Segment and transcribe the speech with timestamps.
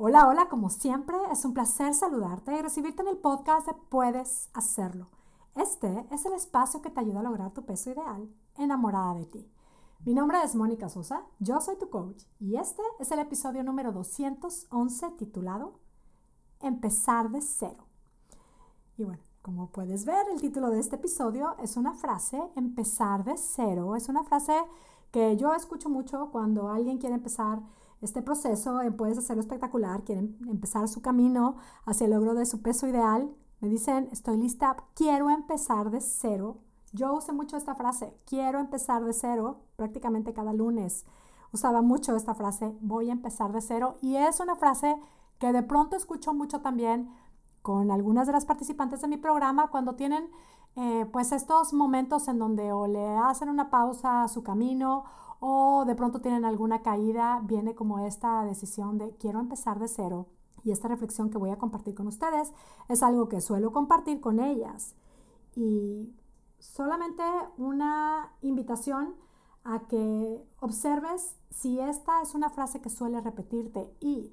[0.00, 4.48] Hola, hola, como siempre, es un placer saludarte y recibirte en el podcast de Puedes
[4.54, 5.08] Hacerlo.
[5.56, 9.50] Este es el espacio que te ayuda a lograr tu peso ideal enamorada de ti.
[10.04, 13.90] Mi nombre es Mónica Sosa, yo soy tu coach y este es el episodio número
[13.90, 15.80] 211 titulado
[16.60, 17.88] Empezar de cero.
[18.98, 23.36] Y bueno, como puedes ver, el título de este episodio es una frase, empezar de
[23.36, 23.96] cero.
[23.96, 24.54] Es una frase
[25.10, 27.58] que yo escucho mucho cuando alguien quiere empezar
[28.00, 32.62] este proceso, eh, puedes hacerlo espectacular, quieren empezar su camino hacia el logro de su
[32.62, 33.34] peso ideal.
[33.60, 36.58] Me dicen, estoy lista, quiero empezar de cero.
[36.92, 41.04] Yo usé mucho esta frase, quiero empezar de cero, prácticamente cada lunes.
[41.52, 43.96] Usaba mucho esta frase, voy a empezar de cero.
[44.00, 44.96] Y es una frase
[45.38, 47.10] que de pronto escucho mucho también
[47.62, 50.30] con algunas de las participantes de mi programa cuando tienen
[50.76, 55.04] eh, pues estos momentos en donde o le hacen una pausa a su camino
[55.40, 60.26] o de pronto tienen alguna caída, viene como esta decisión de quiero empezar de cero.
[60.64, 62.52] Y esta reflexión que voy a compartir con ustedes
[62.88, 64.94] es algo que suelo compartir con ellas.
[65.54, 66.12] Y
[66.58, 67.22] solamente
[67.56, 69.14] una invitación
[69.64, 74.32] a que observes si esta es una frase que suele repetirte y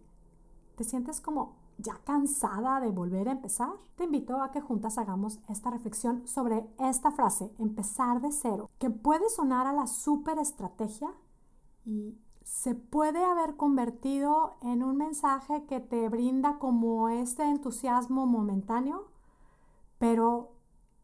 [0.75, 5.39] te sientes como ya cansada de volver a empezar, te invito a que juntas hagamos
[5.49, 11.13] esta reflexión sobre esta frase, empezar de cero, que puede sonar a la super estrategia
[11.85, 19.07] y se puede haber convertido en un mensaje que te brinda como este entusiasmo momentáneo,
[19.97, 20.51] pero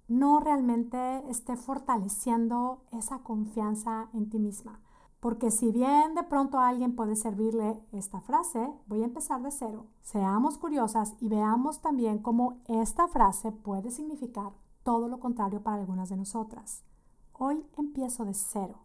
[0.08, 4.80] no realmente esté fortaleciendo esa confianza en ti misma.
[5.22, 9.52] Porque si bien de pronto a alguien puede servirle esta frase, voy a empezar de
[9.52, 9.86] cero.
[10.02, 16.09] Seamos curiosas y veamos también cómo esta frase puede significar todo lo contrario para algunas
[16.09, 16.83] de nosotras.
[17.33, 18.80] Hoy empiezo de cero.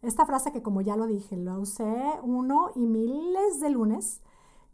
[0.00, 4.22] Esta frase que como ya lo dije, lo usé uno y miles de lunes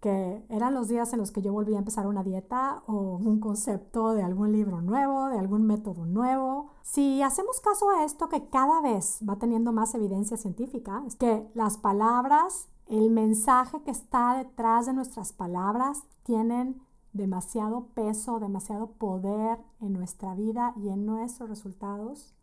[0.01, 3.39] que eran los días en los que yo volví a empezar una dieta o un
[3.39, 6.71] concepto de algún libro nuevo, de algún método nuevo.
[6.83, 11.47] Si hacemos caso a esto que cada vez va teniendo más evidencia científica, es que
[11.55, 16.81] las palabras, el mensaje que está detrás de nuestras palabras tienen
[17.13, 22.35] demasiado peso, demasiado poder en nuestra vida y en nuestros resultados.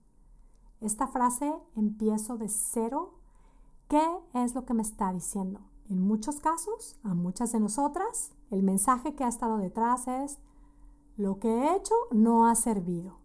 [0.80, 3.16] Esta frase, empiezo de cero,
[3.88, 5.60] ¿qué es lo que me está diciendo?
[5.90, 10.40] En muchos casos, a muchas de nosotras, el mensaje que ha estado detrás es,
[11.16, 13.20] lo que he hecho no ha servido,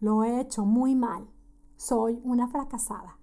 [0.00, 1.28] lo he hecho muy mal,
[1.76, 3.18] soy una fracasada.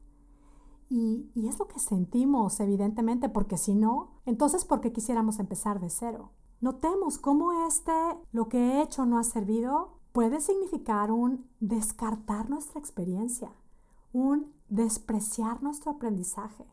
[0.89, 5.89] Y, es lo que sentimos, evidentemente, porque si no, entonces, ¿por qué quisiéramos empezar de
[5.89, 6.31] cero?
[6.61, 7.91] Notemos cómo este,
[8.31, 13.51] lo que he hecho no ha servido, puede significar un descartar nuestra experiencia,
[14.13, 16.65] un despreciar nuestro aprendizaje,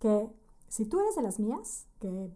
[0.00, 0.34] que
[0.72, 2.32] si tú eres de las mías, que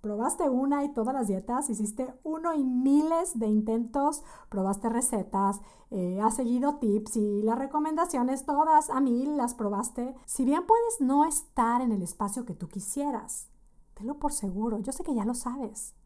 [0.00, 6.20] probaste una y todas las dietas, hiciste uno y miles de intentos, probaste recetas, eh,
[6.22, 11.24] has seguido tips y las recomendaciones todas a mí las probaste, si bien puedes no
[11.24, 13.48] estar en el espacio que tú quisieras,
[13.94, 15.96] tenlo por seguro, yo sé que ya lo sabes.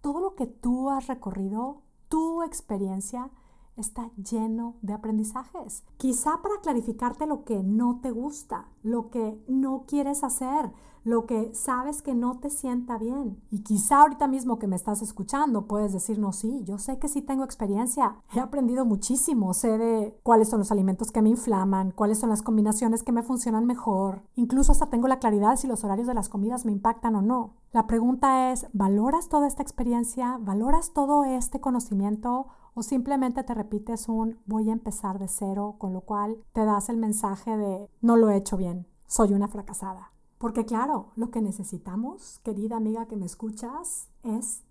[0.00, 3.30] Todo lo que tú has recorrido, tu experiencia,
[3.76, 5.84] está lleno de aprendizajes.
[5.96, 10.72] Quizá para clarificarte lo que no te gusta, lo que no quieres hacer,
[11.04, 13.40] lo que sabes que no te sienta bien.
[13.50, 17.08] Y quizá ahorita mismo que me estás escuchando puedes decir, no, sí, yo sé que
[17.08, 21.90] sí tengo experiencia, he aprendido muchísimo, sé de cuáles son los alimentos que me inflaman,
[21.90, 25.84] cuáles son las combinaciones que me funcionan mejor, incluso hasta tengo la claridad si los
[25.84, 27.61] horarios de las comidas me impactan o no.
[27.72, 30.36] La pregunta es, ¿valoras toda esta experiencia?
[30.38, 32.48] ¿Valoras todo este conocimiento?
[32.74, 36.90] ¿O simplemente te repites un voy a empezar de cero, con lo cual te das
[36.90, 40.12] el mensaje de no lo he hecho bien, soy una fracasada?
[40.36, 44.64] Porque claro, lo que necesitamos, querida amiga que me escuchas, es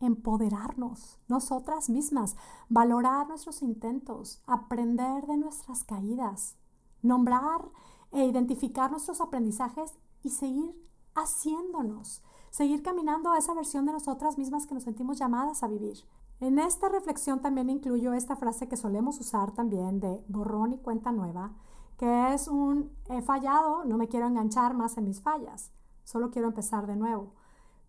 [0.00, 2.36] empoderarnos nosotras mismas,
[2.68, 6.58] valorar nuestros intentos, aprender de nuestras caídas,
[7.00, 7.70] nombrar
[8.12, 10.74] e identificar nuestros aprendizajes y seguir
[11.14, 12.22] haciéndonos,
[12.54, 15.96] seguir caminando a esa versión de nosotras mismas que nos sentimos llamadas a vivir.
[16.38, 21.10] En esta reflexión también incluyo esta frase que solemos usar también de borrón y cuenta
[21.10, 21.50] nueva,
[21.98, 25.72] que es un he fallado, no me quiero enganchar más en mis fallas,
[26.04, 27.34] solo quiero empezar de nuevo.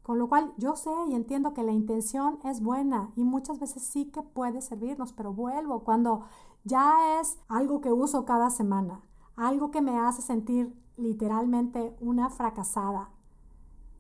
[0.02, 3.84] Con lo cual yo sé y entiendo que la intención es buena y muchas veces
[3.84, 6.24] sí que puede servirnos, pero vuelvo cuando
[6.64, 9.04] ya es algo que uso cada semana,
[9.36, 13.12] algo que me hace sentir literalmente una fracasada,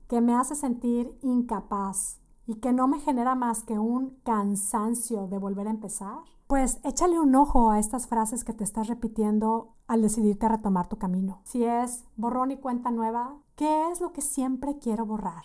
[0.07, 5.37] que me hace sentir incapaz y que no me genera más que un cansancio de
[5.37, 10.01] volver a empezar pues échale un ojo a estas frases que te estás repitiendo al
[10.01, 11.41] decidirte a retomar tu camino.
[11.43, 15.43] Si es borrón y cuenta nueva, ¿qué es lo que siempre quiero borrar?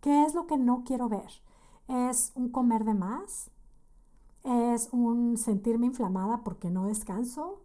[0.00, 1.30] ¿Qué es lo que no quiero ver?
[1.86, 3.50] ¿Es un comer de más?
[4.42, 7.62] ¿Es un sentirme inflamada porque no descanso?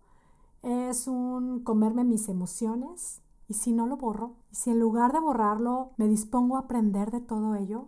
[0.61, 3.23] ¿Es un comerme mis emociones?
[3.49, 4.35] ¿Y si no lo borro?
[4.51, 7.87] ¿Y si en lugar de borrarlo me dispongo a aprender de todo ello?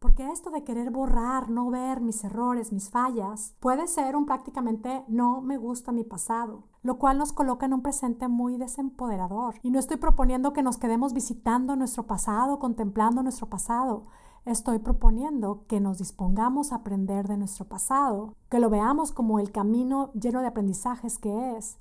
[0.00, 5.06] Porque esto de querer borrar, no ver mis errores, mis fallas, puede ser un prácticamente
[5.08, 9.54] no me gusta mi pasado, lo cual nos coloca en un presente muy desempoderador.
[9.62, 14.02] Y no estoy proponiendo que nos quedemos visitando nuestro pasado, contemplando nuestro pasado.
[14.44, 19.52] Estoy proponiendo que nos dispongamos a aprender de nuestro pasado, que lo veamos como el
[19.52, 21.78] camino lleno de aprendizajes que es,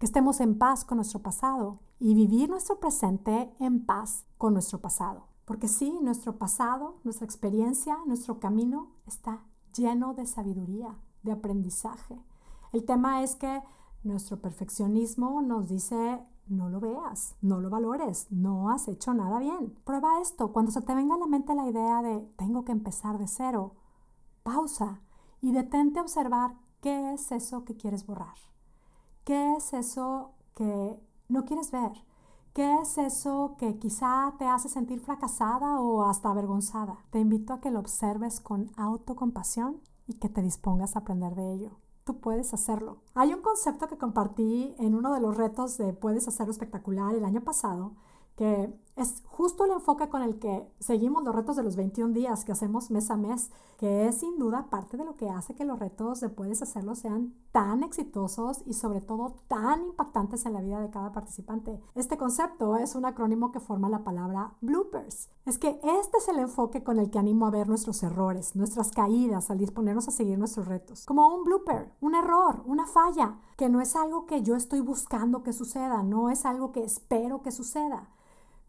[0.00, 4.80] que estemos en paz con nuestro pasado y vivir nuestro presente en paz con nuestro
[4.80, 5.26] pasado.
[5.44, 9.44] Porque sí, nuestro pasado, nuestra experiencia, nuestro camino está
[9.76, 12.18] lleno de sabiduría, de aprendizaje.
[12.72, 13.62] El tema es que
[14.02, 19.76] nuestro perfeccionismo nos dice, no lo veas, no lo valores, no has hecho nada bien.
[19.84, 23.18] Prueba esto, cuando se te venga a la mente la idea de tengo que empezar
[23.18, 23.74] de cero,
[24.44, 25.02] pausa
[25.42, 28.36] y detente a observar qué es eso que quieres borrar,
[29.24, 31.92] qué es eso que no quieres ver,
[32.52, 36.98] ¿Qué es eso que quizá te hace sentir fracasada o hasta avergonzada?
[37.10, 41.52] Te invito a que lo observes con autocompasión y que te dispongas a aprender de
[41.52, 41.70] ello.
[42.02, 43.02] Tú puedes hacerlo.
[43.14, 47.24] Hay un concepto que compartí en uno de los retos de Puedes hacerlo espectacular el
[47.24, 47.92] año pasado,
[48.34, 52.44] que es justo el enfoque con el que seguimos los retos de los 21 días
[52.44, 55.64] que hacemos mes a mes, que es sin duda parte de lo que hace que
[55.64, 60.60] los retos de Puedes Hacerlo sean tan exitosos y sobre todo tan impactantes en la
[60.60, 61.80] vida de cada participante.
[61.94, 65.30] Este concepto es un acrónimo que forma la palabra bloopers.
[65.46, 68.92] Es que este es el enfoque con el que animo a ver nuestros errores, nuestras
[68.92, 71.06] caídas al disponernos a seguir nuestros retos.
[71.06, 75.42] Como un blooper, un error, una falla, que no es algo que yo estoy buscando
[75.42, 78.10] que suceda, no es algo que espero que suceda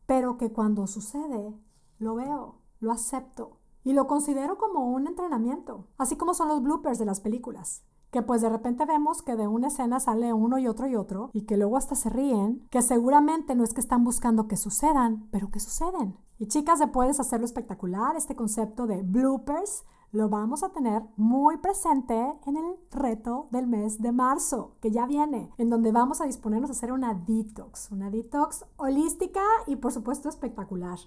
[0.06, 1.54] pero que cuando sucede,
[2.00, 7.00] lo veo, lo acepto y lo considero como un entrenamiento, así como son los bloopers
[7.00, 10.68] de las películas que pues de repente vemos que de una escena sale uno y
[10.68, 14.04] otro y otro y que luego hasta se ríen, que seguramente no es que están
[14.04, 16.18] buscando que sucedan, pero que suceden.
[16.38, 21.58] Y chicas, de puedes hacerlo espectacular, este concepto de bloopers lo vamos a tener muy
[21.58, 26.26] presente en el reto del mes de marzo, que ya viene, en donde vamos a
[26.26, 31.00] disponernos a hacer una detox, una detox holística y por supuesto espectacular.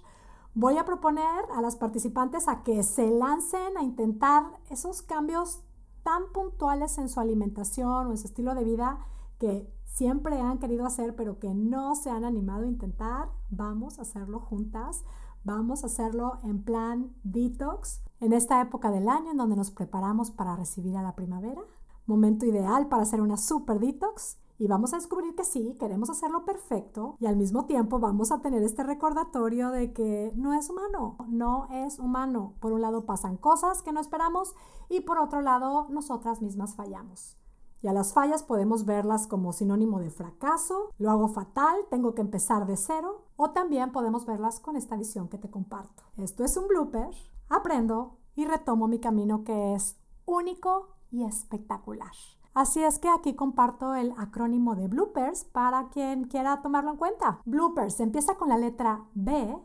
[0.55, 5.61] Voy a proponer a las participantes a que se lancen a intentar esos cambios
[6.03, 8.99] tan puntuales en su alimentación o en su estilo de vida
[9.37, 13.29] que siempre han querido hacer pero que no se han animado a intentar.
[13.49, 15.03] Vamos a hacerlo juntas.
[15.45, 20.31] Vamos a hacerlo en plan detox en esta época del año en donde nos preparamos
[20.31, 21.61] para recibir a la primavera.
[22.07, 24.39] Momento ideal para hacer una super detox.
[24.57, 28.41] Y vamos a descubrir que sí, queremos hacerlo perfecto y al mismo tiempo vamos a
[28.41, 32.53] tener este recordatorio de que no es humano, no es humano.
[32.59, 34.55] Por un lado pasan cosas que no esperamos
[34.89, 37.37] y por otro lado nosotras mismas fallamos.
[37.83, 42.21] Y a las fallas podemos verlas como sinónimo de fracaso, lo hago fatal, tengo que
[42.21, 46.03] empezar de cero, o también podemos verlas con esta visión que te comparto.
[46.17, 47.09] Esto es un blooper,
[47.49, 52.11] aprendo y retomo mi camino que es único y espectacular.
[52.53, 57.41] Así es que aquí comparto el acrónimo de bloopers para quien quiera tomarlo en cuenta.
[57.45, 59.57] Bloopers empieza con la letra B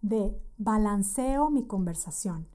[0.00, 2.48] de balanceo mi conversación.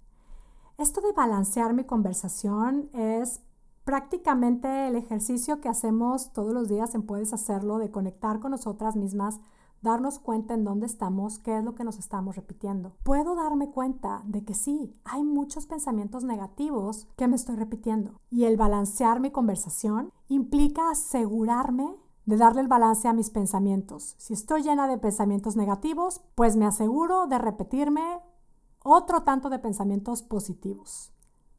[0.77, 3.44] Esto de balancear mi conversación es
[3.83, 8.95] prácticamente el ejercicio que hacemos todos los días en Puedes Hacerlo, de conectar con nosotras
[8.95, 9.42] mismas,
[9.81, 12.94] darnos cuenta en dónde estamos, qué es lo que nos estamos repitiendo.
[13.04, 18.19] Puedo darme cuenta de que sí, hay muchos pensamientos negativos que me estoy repitiendo.
[18.30, 21.95] Y el balancear mi conversación implica asegurarme
[22.26, 24.16] de darle el balance a mis pensamientos.
[24.18, 28.19] Si estoy llena de pensamientos negativos, pues me aseguro de repetirme
[28.83, 31.11] otro tanto de pensamientos positivos.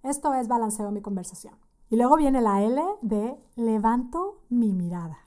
[0.02, 1.54] Esto es balanceo mi conversación.
[1.90, 5.18] Y luego viene la L de levanto mi mirada.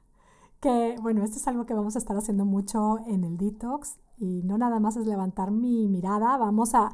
[0.59, 4.41] Que bueno, esto es algo que vamos a estar haciendo mucho en el detox y
[4.43, 6.93] no nada más es levantar mi mirada, vamos a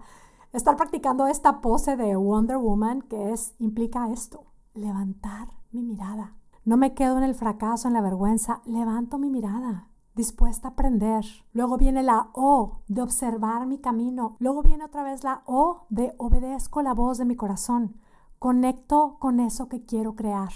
[0.53, 6.35] estar practicando esta pose de Wonder Woman que es implica esto, levantar mi mirada.
[6.65, 11.25] No me quedo en el fracaso, en la vergüenza, levanto mi mirada, dispuesta a aprender.
[11.53, 14.35] Luego viene la O de observar mi camino.
[14.39, 18.01] Luego viene otra vez la O de obedezco la voz de mi corazón
[18.41, 20.51] conecto con eso que quiero crear,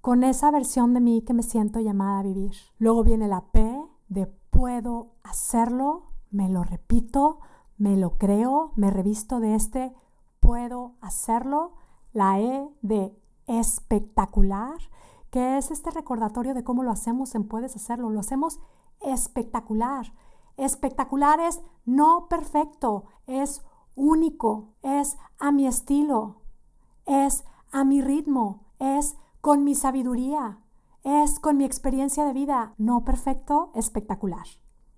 [0.00, 2.52] con esa versión de mí que me siento llamada a vivir.
[2.78, 7.40] Luego viene la P de puedo hacerlo, me lo repito,
[7.76, 9.94] me lo creo, me revisto de este
[10.40, 11.74] puedo hacerlo.
[12.12, 13.16] La E de
[13.46, 14.78] espectacular,
[15.30, 18.10] que es este recordatorio de cómo lo hacemos en puedes hacerlo.
[18.10, 18.58] Lo hacemos
[19.00, 20.12] espectacular.
[20.56, 23.62] Espectacular es no perfecto, es
[23.94, 26.40] único, es a mi estilo,
[27.06, 30.58] es a mi ritmo, es con mi sabiduría,
[31.02, 32.74] es con mi experiencia de vida.
[32.76, 34.46] No perfecto, espectacular.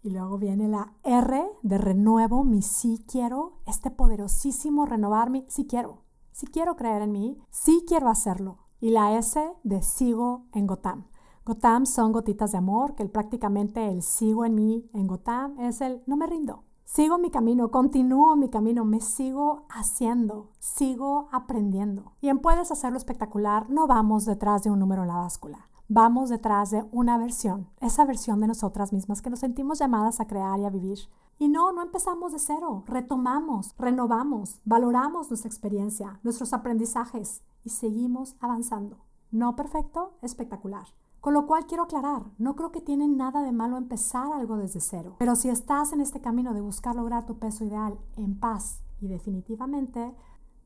[0.03, 6.03] Y luego viene la R de renuevo, mi sí quiero, este poderosísimo renovarme, sí quiero,
[6.33, 8.59] sí quiero creer en mí, sí quiero hacerlo.
[8.81, 11.07] Y la S de sigo en Gotam.
[11.45, 16.03] Gotam son gotitas de amor, que prácticamente el sigo en mí en Gotam es el
[16.07, 16.65] no me rindo.
[16.95, 22.13] Sigo mi camino, continúo mi camino, me sigo haciendo, sigo aprendiendo.
[22.21, 26.31] Y en Puedes hacerlo espectacular, no vamos detrás de un número en la báscula vamos
[26.31, 30.59] detrás de una versión, esa versión de nosotras mismas que nos sentimos llamadas a crear
[30.59, 30.99] y a vivir.
[31.39, 38.37] Y no, no empezamos de cero, retomamos, renovamos, valoramos nuestra experiencia, nuestros aprendizajes y seguimos
[38.41, 39.05] avanzando.
[39.31, 40.87] No perfecto, espectacular.
[41.23, 44.81] Con lo cual quiero aclarar, no creo que tiene nada de malo empezar algo desde
[44.81, 48.83] cero, pero si estás en este camino de buscar lograr tu peso ideal en paz
[49.01, 50.15] y definitivamente,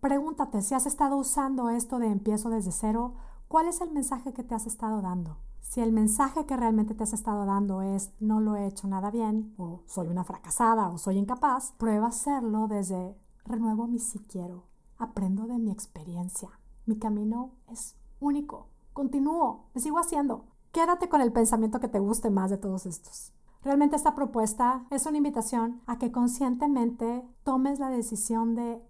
[0.00, 3.14] pregúntate si has estado usando esto de empiezo desde cero
[3.48, 5.38] ¿Cuál es el mensaje que te has estado dando?
[5.60, 9.10] Si el mensaje que realmente te has estado dando es no lo he hecho nada
[9.12, 14.64] bien, o soy una fracasada, o soy incapaz, prueba hacerlo desde renuevo mi si quiero,
[14.98, 16.50] aprendo de mi experiencia,
[16.86, 18.66] mi camino es único,
[18.96, 20.46] continúo, me sigo haciendo.
[20.72, 23.34] Quédate con el pensamiento que te guste más de todos estos.
[23.62, 28.82] Realmente esta propuesta es una invitación a que conscientemente tomes la decisión de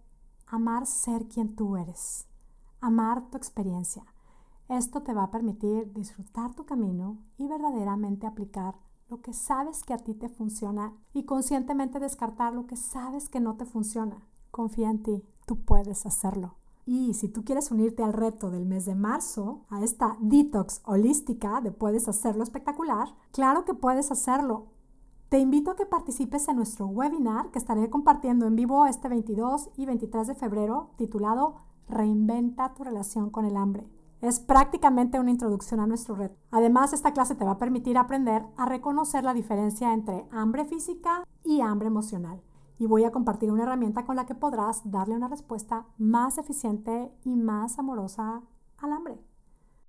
[0.46, 2.28] amar ser quien tú eres,
[2.80, 4.04] amar tu experiencia,
[4.68, 8.76] esto te va a permitir disfrutar tu camino y verdaderamente aplicar
[9.08, 13.40] lo que sabes que a ti te funciona y conscientemente descartar lo que sabes que
[13.40, 14.24] no te funciona.
[14.50, 16.56] Confía en ti, tú puedes hacerlo.
[16.88, 21.60] Y si tú quieres unirte al reto del mes de marzo, a esta detox holística
[21.60, 24.68] de puedes hacerlo espectacular, claro que puedes hacerlo.
[25.28, 29.70] Te invito a que participes en nuestro webinar que estaré compartiendo en vivo este 22
[29.76, 31.56] y 23 de febrero titulado
[31.88, 33.88] Reinventa tu relación con el hambre.
[34.20, 36.36] Es prácticamente una introducción a nuestro reto.
[36.52, 41.24] Además, esta clase te va a permitir aprender a reconocer la diferencia entre hambre física
[41.44, 42.40] y hambre emocional.
[42.78, 47.10] Y voy a compartir una herramienta con la que podrás darle una respuesta más eficiente
[47.24, 48.42] y más amorosa.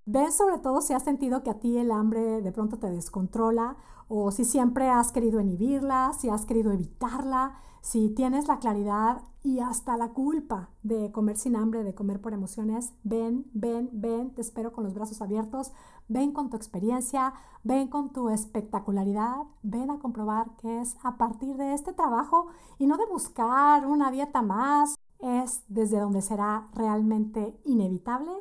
[0.10, 3.76] Ven sobre todo si has sentido que a ti el hambre de pronto te descontrola
[4.08, 9.60] o si siempre has querido inhibirla, si has querido evitarla, si tienes la claridad y
[9.60, 14.40] hasta la culpa de comer sin hambre, de comer por emociones, ven, ven, ven, te
[14.40, 15.74] espero con los brazos abiertos,
[16.08, 17.34] ven con tu experiencia,
[17.66, 22.48] ven con tu espectacularidad, ven a comprobar que es a partir de este trabajo
[22.78, 28.32] y no de buscar una dieta más, es desde donde será realmente inevitable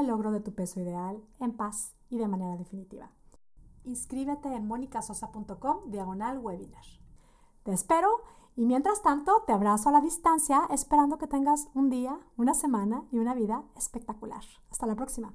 [0.00, 3.10] el logro de tu peso ideal en paz y de manera definitiva.
[3.84, 6.84] Inscríbete en monicasosa.com diagonal webinar.
[7.62, 8.22] Te espero
[8.56, 13.04] y mientras tanto te abrazo a la distancia esperando que tengas un día, una semana
[13.12, 14.42] y una vida espectacular.
[14.70, 15.32] Hasta la próxima.